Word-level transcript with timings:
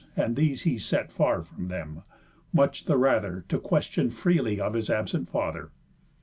And 0.17 0.35
these 0.35 0.63
he 0.63 0.79
set 0.79 1.11
far 1.11 1.43
from 1.43 1.67
them, 1.67 2.01
much 2.51 2.85
the 2.85 2.97
rather 2.97 3.45
To 3.49 3.59
question 3.59 4.09
freely 4.09 4.59
of 4.59 4.73
his 4.73 4.89
absent 4.89 5.29
father. 5.29 5.69